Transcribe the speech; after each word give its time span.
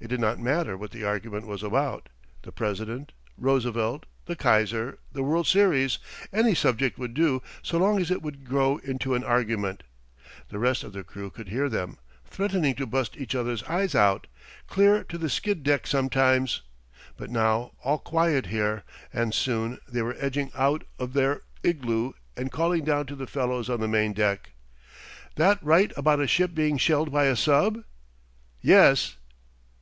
It 0.00 0.06
did 0.10 0.20
not 0.20 0.38
matter 0.38 0.76
what 0.76 0.92
the 0.92 1.02
argument 1.02 1.48
was 1.48 1.60
about 1.64 2.08
the 2.42 2.52
President, 2.52 3.10
Roosevelt, 3.36 4.06
the 4.26 4.36
Kaiser, 4.36 5.00
the 5.10 5.24
world 5.24 5.48
series 5.48 5.98
any 6.32 6.54
subject 6.54 7.00
would 7.00 7.14
do 7.14 7.42
so 7.64 7.78
long 7.78 8.00
as 8.00 8.08
it 8.12 8.22
would 8.22 8.44
grow 8.44 8.76
into 8.76 9.16
an 9.16 9.24
argument. 9.24 9.82
The 10.50 10.60
rest 10.60 10.84
of 10.84 10.92
the 10.92 11.02
crew 11.02 11.30
could 11.30 11.48
hear 11.48 11.68
them 11.68 11.98
threatening 12.24 12.76
to 12.76 12.86
bust 12.86 13.16
each 13.16 13.34
other's 13.34 13.64
eyes 13.64 13.96
out 13.96 14.28
clear 14.68 15.02
to 15.02 15.18
the 15.18 15.28
skid 15.28 15.64
deck 15.64 15.84
sometimes. 15.84 16.62
But 17.16 17.30
now 17.30 17.72
all 17.82 17.98
quiet 17.98 18.46
here, 18.46 18.84
and 19.12 19.34
soon 19.34 19.80
they 19.88 20.02
were 20.02 20.14
edging 20.20 20.52
out 20.54 20.84
of 21.00 21.12
their 21.12 21.40
igloo 21.64 22.12
and 22.36 22.52
calling 22.52 22.84
down 22.84 23.06
to 23.06 23.16
the 23.16 23.26
fellows 23.26 23.68
on 23.68 23.80
the 23.80 23.88
main 23.88 24.12
deck: 24.12 24.52
"That 25.34 25.58
right 25.60 25.90
about 25.96 26.20
a 26.20 26.28
ship 26.28 26.54
being 26.54 26.78
shelled 26.78 27.10
by 27.10 27.24
a 27.24 27.34
sub? 27.34 27.82
Yes. 28.60 29.16